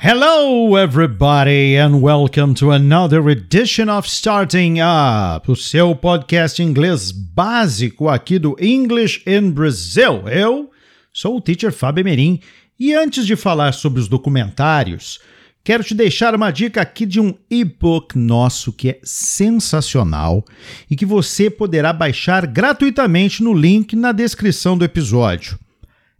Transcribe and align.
Hello, 0.00 0.76
everybody, 0.76 1.76
and 1.76 2.00
welcome 2.00 2.54
to 2.54 2.70
another 2.70 3.28
edition 3.30 3.88
of 3.88 4.06
Starting 4.06 4.78
Up, 4.80 5.50
o 5.50 5.56
seu 5.56 5.92
podcast 5.96 6.62
inglês 6.62 7.10
básico 7.10 8.08
aqui 8.08 8.38
do 8.38 8.56
English 8.60 9.20
in 9.26 9.50
Brazil. 9.50 10.28
Eu 10.28 10.70
sou 11.12 11.38
o 11.38 11.40
teacher 11.40 11.72
Fábio 11.72 12.04
Merim 12.04 12.38
e 12.78 12.94
antes 12.94 13.26
de 13.26 13.34
falar 13.34 13.74
sobre 13.74 13.98
os 13.98 14.06
documentários, 14.06 15.18
quero 15.64 15.82
te 15.82 15.96
deixar 15.96 16.32
uma 16.32 16.52
dica 16.52 16.80
aqui 16.80 17.04
de 17.04 17.18
um 17.18 17.34
e-book 17.50 18.16
nosso 18.16 18.72
que 18.72 18.90
é 18.90 19.00
sensacional 19.02 20.44
e 20.88 20.94
que 20.94 21.04
você 21.04 21.50
poderá 21.50 21.92
baixar 21.92 22.46
gratuitamente 22.46 23.42
no 23.42 23.52
link 23.52 23.96
na 23.96 24.12
descrição 24.12 24.78
do 24.78 24.84
episódio. 24.84 25.58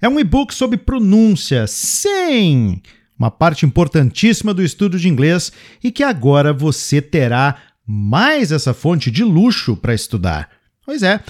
É 0.03 0.09
um 0.09 0.19
e-book 0.19 0.53
sobre 0.53 0.79
pronúncia, 0.79 1.65
sim! 1.69 2.83
Uma 3.19 3.31
parte 3.31 3.67
importantíssima 3.67 4.55
do 4.55 4.63
estudo 4.63 4.99
de 4.99 5.09
inglês 5.09 5.53
e 5.83 5.91
que 5.91 6.03
agora 6.03 6.53
você 6.53 7.03
terá 7.03 7.57
mais 7.87 8.53
essa 8.53 8.73
fonte 8.73 9.11
de 9.11 9.25
luxo 9.25 9.77
para 9.77 9.95
estudar. 9.95 10.51
Pois 10.85 11.03
é, 11.03 11.21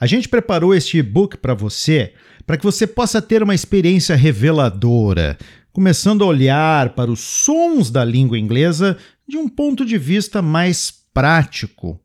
a 0.00 0.06
gente 0.06 0.28
preparou 0.28 0.74
este 0.74 0.98
e-book 0.98 1.36
para 1.36 1.54
você 1.54 2.14
para 2.46 2.56
que 2.56 2.64
você 2.64 2.86
possa 2.86 3.22
ter 3.22 3.42
uma 3.42 3.54
experiência 3.54 4.14
reveladora, 4.14 5.38
começando 5.72 6.22
a 6.22 6.26
olhar 6.26 6.90
para 6.90 7.10
os 7.10 7.20
sons 7.20 7.90
da 7.90 8.04
língua 8.04 8.38
inglesa 8.38 8.98
de 9.26 9.36
um 9.36 9.48
ponto 9.48 9.84
de 9.84 9.96
vista 9.96 10.42
mais 10.42 10.92
prático. 11.12 12.00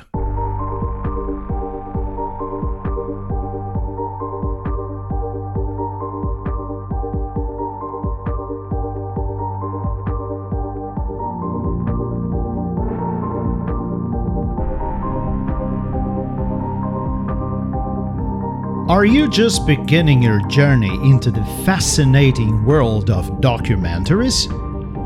Are 18.90 19.06
you 19.06 19.30
just 19.30 19.66
beginning 19.66 20.22
your 20.22 20.46
journey 20.50 20.94
into 21.10 21.32
the 21.32 21.46
fascinating 21.64 22.66
world 22.66 23.10
of 23.10 23.30
documentaries? 23.40 24.50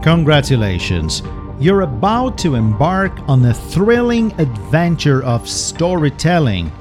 Congratulations! 0.02 1.22
You're 1.60 1.82
about 1.82 2.40
to 2.40 2.56
embark 2.56 3.20
on 3.30 3.46
a 3.46 3.54
thrilling 3.54 4.34
adventure 4.40 5.24
of 5.24 5.48
storytelling, 5.48 6.72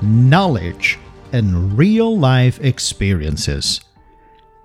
knowledge, 0.00 0.98
and 1.30 1.76
real 1.76 2.18
life 2.18 2.58
experiences. 2.64 3.82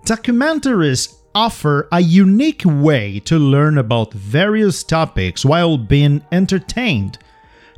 Documentaries 0.06 1.18
offer 1.36 1.90
a 1.92 2.00
unique 2.00 2.64
way 2.64 3.20
to 3.26 3.38
learn 3.38 3.78
about 3.78 4.14
various 4.14 4.82
topics 4.82 5.44
while 5.44 5.78
being 5.78 6.24
entertained, 6.32 7.18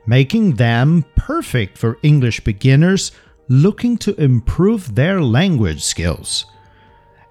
making 0.06 0.58
them 0.58 1.04
perfect 1.16 1.80
for 1.80 1.98
English 2.04 2.42
beginners 2.42 3.12
looking 3.48 3.98
to 3.98 4.20
improve 4.22 4.96
their 4.96 5.22
language 5.22 5.84
skills. 5.84 6.46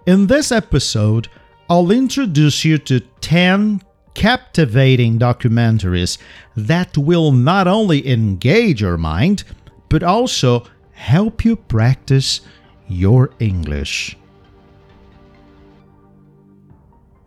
In 0.06 0.26
this 0.26 0.52
episode, 0.52 1.28
I'll 1.68 1.90
introduce 1.90 2.64
you 2.64 2.78
to 2.78 3.00
10 3.00 3.82
captivating 4.14 5.18
documentaries 5.18 6.18
that 6.56 6.96
will 6.98 7.32
not 7.32 7.66
only 7.66 8.06
engage 8.06 8.82
your 8.82 8.98
mind, 8.98 9.44
but 9.88 10.02
also 10.02 10.64
help 10.92 11.44
you 11.44 11.56
practice 11.56 12.42
your 12.88 13.30
English. 13.38 14.16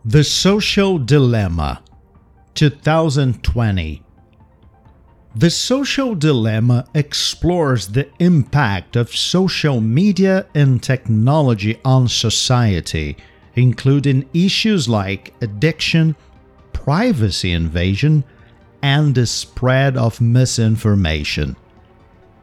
The 0.04 0.22
Social 0.22 0.98
Dilemma 0.98 1.82
2020 2.54 4.05
the 5.38 5.50
Social 5.50 6.14
Dilemma 6.14 6.86
explores 6.94 7.88
the 7.88 8.08
impact 8.20 8.96
of 8.96 9.14
social 9.14 9.82
media 9.82 10.46
and 10.54 10.82
technology 10.82 11.78
on 11.84 12.08
society, 12.08 13.18
including 13.54 14.30
issues 14.32 14.88
like 14.88 15.34
addiction, 15.42 16.16
privacy 16.72 17.52
invasion, 17.52 18.24
and 18.80 19.14
the 19.14 19.26
spread 19.26 19.94
of 19.98 20.22
misinformation. 20.22 21.54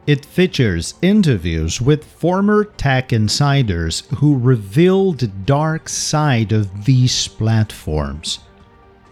It 0.06 0.24
features 0.24 0.94
interviews 1.02 1.80
with 1.80 2.04
former 2.04 2.62
tech 2.62 3.12
insiders 3.12 4.04
who 4.18 4.38
reveal 4.38 5.14
the 5.14 5.26
dark 5.26 5.88
side 5.88 6.52
of 6.52 6.84
these 6.84 7.26
platforms. 7.26 8.38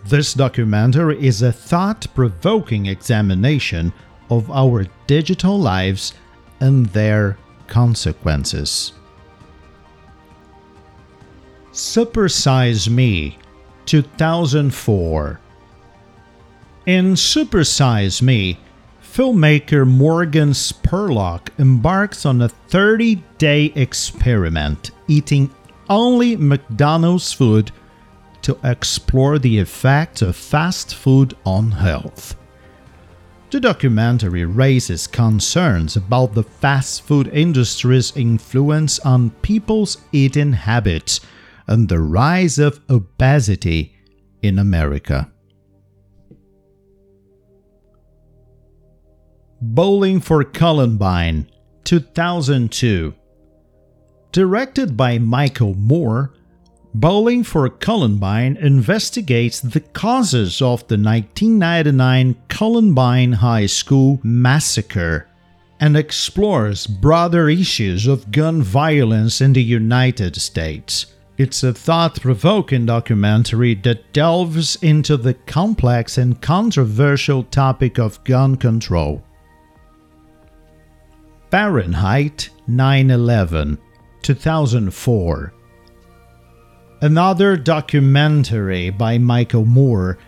This 0.05 0.35
documentary 0.35 1.25
is 1.25 1.43
a 1.43 1.53
thought 1.53 2.07
provoking 2.15 2.87
examination 2.87 3.93
of 4.31 4.51
our 4.51 4.87
digital 5.07 5.59
lives 5.59 6.15
and 6.61 6.87
their 6.87 7.39
consequences. 7.69 8.93
Supersize 11.73 12.89
Me 12.89 13.39
2004 13.87 15.41
In 16.87 17.15
Supersize 17.15 18.21
Me, 18.21 18.59
filmmaker 19.03 19.89
Morgan 19.89 20.51
Spurlock 20.51 21.49
embarks 21.59 22.27
on 22.27 22.43
a 22.43 22.49
30 22.49 23.23
day 23.39 23.67
experiment 23.77 24.91
eating 25.07 25.51
only 25.89 26.37
McDonald's 26.37 27.33
food 27.33 27.71
to 28.43 28.59
explore 28.65 29.39
the 29.39 29.59
effect 29.59 30.23
of 30.23 30.37
fast 30.37 30.95
food 30.95 31.35
on 31.45 31.71
health. 31.71 32.37
The 33.51 33.61
documentary 33.61 34.45
raises 34.47 35.07
concerns 35.07 35.97
about 35.97 36.35
the 36.35 36.43
fast 36.43 37.03
food 37.03 37.29
industry's 37.29 38.17
influence 38.17 38.99
on 39.01 39.31
people's 39.43 39.99
eating 40.11 40.55
habits 40.55 41.21
and 41.67 41.89
the 41.89 42.01
rise 42.01 42.59
of 42.59 42.81
obesity 42.89 43.95
in 44.41 44.59
America. 44.59 45.31
Bowling 49.61 50.21
for 50.21 50.43
Columbine 50.45 51.47
2002 51.85 53.15
Directed 54.33 54.97
by 54.97 55.19
Michael 55.19 55.75
Moore, 55.75 56.33
Bowling 56.95 57.43
for 57.43 57.71
Columbine 57.71 58.59
investigates 58.59 59.61
the 59.61 59.81
causes 59.81 60.61
of 60.61 60.87
the 60.89 60.99
1999 60.99 62.37
Columbine 62.49 63.33
High 63.33 63.65
School 63.65 64.21
massacre 64.23 65.27
and 65.81 65.97
explores 65.97 66.87
broader 66.87 67.49
issues 67.49 68.07
of 68.07 68.31
gun 68.31 68.63
violence 68.63 69.41
in 69.41 69.55
the 69.55 69.63
United 69.63 70.37
States. 70.37 71.07
It's 71.39 71.63
a 71.63 71.73
thought 71.73 72.21
provoking 72.21 72.85
documentary 72.85 73.75
that 73.77 74.13
delves 74.13 74.77
into 74.83 75.17
the 75.17 75.33
complex 75.33 76.19
and 76.19 76.43
controversial 76.43 77.43
topic 77.45 77.99
of 77.99 78.23
gun 78.25 78.57
control. 78.57 79.25
Fahrenheit 81.51 82.51
9 82.67 83.11
11, 83.11 83.79
2004 84.21 85.55
Another 87.03 87.57
documentary 87.57 88.89
by 88.89 89.19
Michael 89.19 89.65
Moore, 89.65 90.19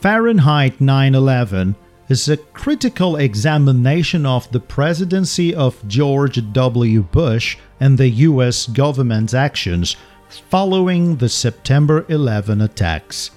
Fahrenheit 0.00 0.80
9 0.80 1.14
11, 1.14 1.76
is 2.08 2.26
a 2.26 2.38
critical 2.38 3.16
examination 3.16 4.24
of 4.24 4.50
the 4.50 4.58
presidency 4.58 5.54
of 5.54 5.86
George 5.86 6.40
W. 6.54 7.02
Bush 7.02 7.58
and 7.80 7.98
the 7.98 8.08
U.S. 8.08 8.66
government's 8.66 9.34
actions 9.34 9.94
following 10.48 11.16
the 11.16 11.28
September 11.28 12.06
11 12.08 12.62
attacks. 12.62 13.32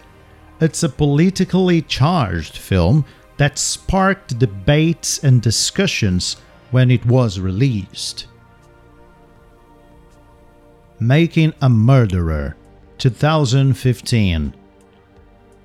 It's 0.62 0.82
a 0.82 0.88
politically 0.88 1.82
charged 1.82 2.56
film 2.56 3.04
that 3.36 3.60
sparked 3.60 4.40
debates 4.40 5.22
and 5.22 5.42
discussions 5.42 6.38
when 6.72 6.90
it 6.90 7.06
was 7.06 7.42
released. 7.42 8.28
Making 11.02 11.54
a 11.62 11.68
Murderer, 11.68 12.56
2015. 12.98 14.56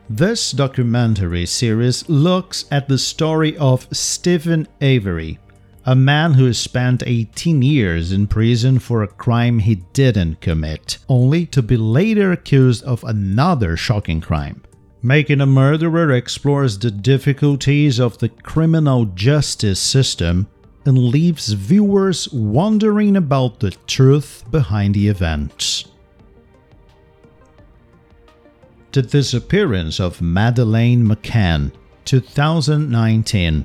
This 0.09 0.51
documentary 0.51 1.47
series 1.47 2.09
looks 2.09 2.65
at 2.71 2.89
the 2.89 2.99
story 2.99 3.57
of 3.59 3.87
Steven 3.93 4.67
Avery, 4.81 5.39
a 5.85 5.95
man 5.95 6.35
who 6.35 6.53
spent 6.53 7.03
18 7.07 7.63
years 7.63 8.13
in 8.13 8.27
prison 8.27 8.79
for 8.79 9.03
a 9.03 9.09
crime 9.09 9.61
he 9.61 9.77
didn't 9.93 10.41
commit, 10.41 10.99
only 11.09 11.47
to 11.47 11.63
be 11.63 11.77
later 11.77 12.33
accused 12.33 12.83
of 12.85 13.05
another 13.05 13.77
shocking 13.77 14.21
crime. 14.21 14.63
Making 15.03 15.41
a 15.41 15.47
Murderer 15.47 16.13
explores 16.13 16.79
the 16.79 16.91
difficulties 16.91 17.99
of 17.99 18.19
the 18.19 18.29
criminal 18.29 19.07
justice 19.07 19.81
system 19.81 20.49
and 20.85 20.99
leaves 20.99 21.53
viewers 21.53 22.29
wondering 22.33 23.17
about 23.17 23.61
the 23.61 23.71
truth 23.87 24.45
behind 24.51 24.95
the 24.95 25.09
events. 25.09 25.90
The 28.93 29.03
Disappearance 29.03 30.01
of 30.01 30.21
Madeleine 30.21 31.07
McCann, 31.07 31.71
2019. 32.07 33.65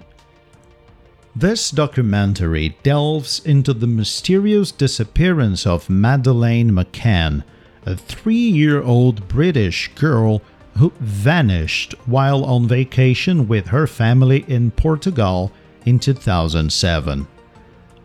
This 1.36 1.72
documentary 1.72 2.78
delves 2.84 3.44
into 3.44 3.74
the 3.74 3.88
mysterious 3.88 4.72
disappearance 4.72 5.66
of 5.66 5.90
Madeleine 5.90 6.70
McCann, 6.70 7.44
a 7.88 7.96
three 7.96 8.36
year 8.36 8.84
old 8.84 9.28
British 9.28 9.90
girl 9.96 10.44
who 10.78 10.94
vanished 11.00 11.96
while 12.06 12.46
on 12.46 12.68
vacation 12.68 13.48
with 13.48 13.66
her 13.70 13.88
family 13.88 14.46
in 14.48 14.70
Portugal 14.70 15.52
in 15.88 15.98
2007. 15.98 17.28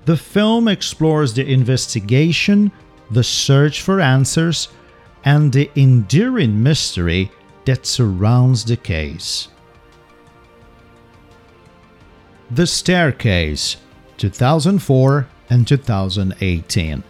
The 0.07 0.17
film 0.17 0.69
explores 0.69 1.35
the 1.35 1.47
investigation, 1.47 2.73
the 3.11 3.25
search 3.25 3.83
for 3.83 4.01
answers, 4.01 4.69
and 5.25 5.53
the 5.53 5.71
enduring 5.75 6.63
mystery 6.63 7.31
that 7.65 7.87
surrounds 7.87 8.65
the 8.65 8.77
case. 8.77 9.49
The 12.51 12.67
Staircase, 12.67 13.77
2004 14.17 15.29
and 15.51 15.69
2018. 15.69 17.03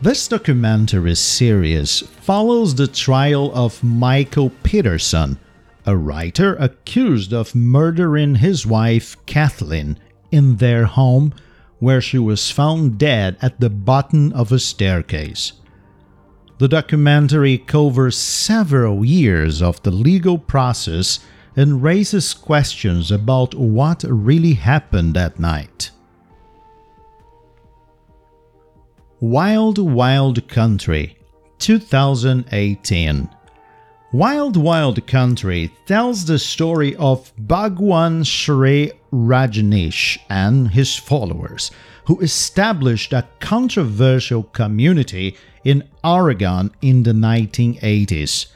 This 0.00 0.28
documentary 0.28 1.14
series 1.14 2.00
follows 2.00 2.74
the 2.74 2.88
trial 2.88 3.52
of 3.54 3.82
Michael 3.82 4.50
Peterson, 4.62 5.38
a 5.86 5.96
writer 5.96 6.56
accused 6.56 7.32
of 7.32 7.54
murdering 7.54 8.36
his 8.36 8.66
wife 8.66 9.16
Kathleen 9.26 9.98
in 10.30 10.56
their 10.56 10.86
home 10.86 11.32
where 11.78 12.00
she 12.00 12.18
was 12.18 12.50
found 12.50 12.98
dead 12.98 13.36
at 13.40 13.60
the 13.60 13.70
bottom 13.70 14.32
of 14.32 14.50
a 14.50 14.58
staircase. 14.58 15.52
The 16.58 16.68
documentary 16.68 17.58
covers 17.58 18.16
several 18.16 19.04
years 19.04 19.60
of 19.60 19.82
the 19.82 19.90
legal 19.90 20.38
process 20.38 21.18
and 21.56 21.82
raises 21.82 22.32
questions 22.32 23.10
about 23.10 23.54
what 23.54 24.04
really 24.06 24.54
happened 24.54 25.14
that 25.14 25.40
night. 25.40 25.90
Wild 29.20 29.78
Wild 29.78 30.46
Country 30.48 31.16
2018 31.58 33.28
Wild 34.12 34.56
Wild 34.56 35.04
Country 35.08 35.72
tells 35.86 36.24
the 36.24 36.38
story 36.38 36.94
of 36.96 37.32
Bhagwan 37.36 38.22
Shree 38.22 38.92
Rajneesh 39.12 40.18
and 40.30 40.68
his 40.68 40.94
followers, 40.94 41.72
who 42.06 42.20
established 42.20 43.12
a 43.12 43.28
controversial 43.40 44.42
community 44.42 45.36
in 45.64 45.88
Oregon 46.02 46.70
in 46.82 47.02
the 47.02 47.12
1980s. 47.12 48.46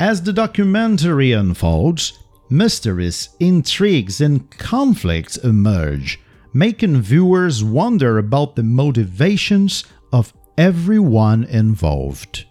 As 0.00 0.22
the 0.22 0.32
documentary 0.32 1.32
unfolds, 1.32 2.18
mysteries, 2.50 3.28
intrigues, 3.38 4.20
and 4.20 4.50
conflicts 4.50 5.36
emerge, 5.36 6.20
making 6.52 7.02
viewers 7.02 7.62
wonder 7.62 8.18
about 8.18 8.56
the 8.56 8.62
motivations 8.62 9.84
of 10.12 10.32
everyone 10.56 11.44
involved. 11.44 12.44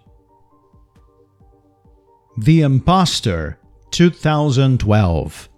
The 2.37 2.61
Imposter 2.61 3.59
2012 3.91 5.49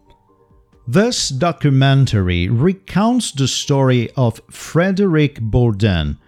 This 0.88 1.30
documentary 1.30 2.48
recounts 2.48 3.32
the 3.32 3.48
story 3.48 4.12
of 4.12 4.40
Frederick 4.52 5.42
Bourdin, 5.42 6.20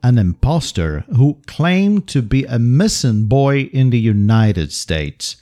an 0.00 0.16
impostor 0.16 1.00
who 1.16 1.40
claimed 1.46 2.06
to 2.08 2.22
be 2.22 2.44
a 2.44 2.60
missing 2.60 3.26
boy 3.26 3.62
in 3.72 3.90
the 3.90 3.98
United 3.98 4.72
States. 4.72 5.38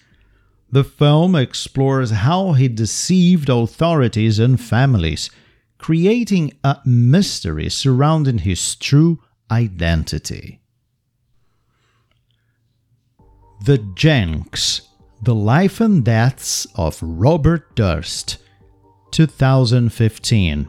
The 0.72 0.82
film 0.82 1.36
explores 1.36 2.10
how 2.10 2.52
he 2.52 2.68
deceived 2.68 3.50
authorities 3.50 4.38
and 4.38 4.58
families, 4.58 5.28
creating 5.76 6.54
a 6.64 6.78
mystery 6.86 7.68
surrounding 7.68 8.38
his 8.38 8.74
true 8.76 9.20
identity. 9.50 10.62
The 13.66 13.76
Jinx 13.94 14.88
The 15.22 15.34
Life 15.34 15.82
and 15.82 16.02
Deaths 16.02 16.66
of 16.76 16.98
Robert 17.02 17.76
Durst, 17.76 18.38
2015. 19.14 20.68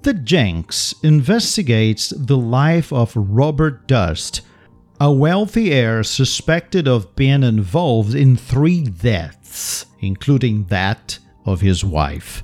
The 0.00 0.14
Jinx 0.14 0.94
investigates 1.02 2.08
the 2.16 2.38
life 2.38 2.90
of 2.94 3.12
Robert 3.14 3.86
Durst, 3.86 4.40
a 4.98 5.12
wealthy 5.12 5.70
heir 5.70 6.02
suspected 6.02 6.88
of 6.88 7.14
being 7.14 7.42
involved 7.42 8.14
in 8.14 8.38
three 8.38 8.84
deaths, 8.84 9.84
including 10.00 10.64
that 10.68 11.18
of 11.44 11.60
his 11.60 11.84
wife. 11.84 12.42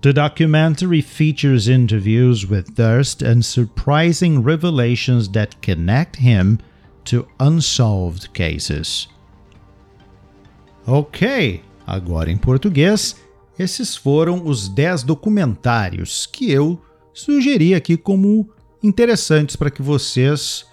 The 0.00 0.14
documentary 0.14 1.02
features 1.02 1.68
interviews 1.68 2.46
with 2.46 2.74
Durst 2.74 3.20
and 3.20 3.44
surprising 3.44 4.42
revelations 4.42 5.28
that 5.32 5.60
connect 5.60 6.16
him 6.16 6.60
to 7.04 7.28
unsolved 7.38 8.32
cases. 8.32 9.06
Ok, 10.88 11.60
agora 11.86 12.30
em 12.30 12.38
português, 12.38 13.16
esses 13.58 13.96
foram 13.96 14.46
os 14.46 14.68
10 14.68 15.02
documentários 15.02 16.26
que 16.26 16.50
eu 16.50 16.80
sugeri 17.12 17.74
aqui 17.74 17.96
como 17.96 18.48
interessantes 18.82 19.56
para 19.56 19.70
que 19.70 19.82
vocês 19.82 20.64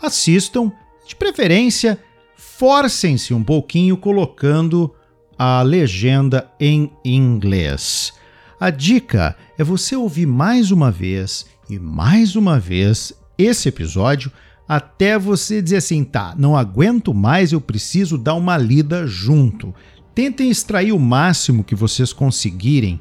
assistam. 0.00 0.72
De 1.06 1.14
preferência, 1.14 1.98
forcem-se 2.36 3.34
um 3.34 3.44
pouquinho 3.44 3.96
colocando 3.96 4.94
a 5.38 5.60
legenda 5.62 6.50
em 6.58 6.90
inglês. 7.04 8.12
A 8.58 8.70
dica 8.70 9.36
é 9.58 9.64
você 9.64 9.96
ouvir 9.96 10.26
mais 10.26 10.70
uma 10.70 10.90
vez 10.90 11.46
e 11.68 11.78
mais 11.78 12.36
uma 12.36 12.58
vez 12.58 13.12
esse 13.36 13.68
episódio 13.68 14.30
até 14.66 15.18
você 15.18 15.60
dizer 15.60 15.76
assim, 15.76 16.04
tá, 16.04 16.34
não 16.38 16.56
aguento 16.56 17.12
mais, 17.12 17.52
eu 17.52 17.60
preciso 17.60 18.16
dar 18.16 18.34
uma 18.34 18.56
lida 18.56 19.06
junto. 19.06 19.74
Tentem 20.14 20.50
extrair 20.50 20.92
o 20.92 20.98
máximo 20.98 21.64
que 21.64 21.74
vocês 21.74 22.12
conseguirem 22.12 23.00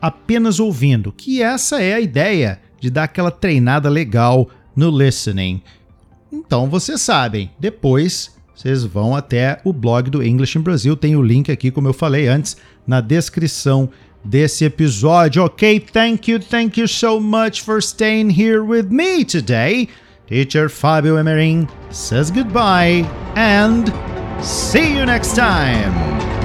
apenas 0.00 0.60
ouvindo, 0.60 1.10
que 1.12 1.42
essa 1.42 1.80
é 1.80 1.94
a 1.94 2.00
ideia 2.00 2.60
de 2.80 2.90
dar 2.90 3.04
aquela 3.04 3.30
treinada 3.30 3.88
legal 3.88 4.48
no 4.74 4.90
listening. 4.90 5.62
Então 6.30 6.68
vocês 6.68 7.00
sabem, 7.00 7.50
depois 7.58 8.36
vocês 8.54 8.84
vão 8.84 9.14
até 9.14 9.60
o 9.64 9.72
blog 9.72 10.10
do 10.10 10.22
English 10.22 10.58
in 10.58 10.62
Brasil, 10.62 10.96
tem 10.96 11.16
o 11.16 11.22
link 11.22 11.50
aqui, 11.50 11.70
como 11.70 11.88
eu 11.88 11.92
falei 11.92 12.26
antes, 12.26 12.56
na 12.86 13.00
descrição 13.00 13.88
desse 14.24 14.64
episódio. 14.64 15.44
Ok, 15.44 15.80
thank 15.80 16.30
you, 16.30 16.40
thank 16.40 16.80
you 16.80 16.88
so 16.88 17.20
much 17.20 17.62
for 17.62 17.78
staying 17.82 18.30
here 18.30 18.60
with 18.60 18.88
me 18.90 19.24
today. 19.24 19.88
Teacher 20.26 20.68
Fabio 20.68 21.16
Emerin 21.18 21.68
says 21.90 22.30
goodbye 22.30 23.06
and 23.36 23.92
see 24.42 24.96
you 24.96 25.06
next 25.06 25.34
time. 25.34 26.35